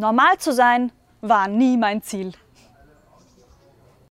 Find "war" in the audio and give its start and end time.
1.22-1.48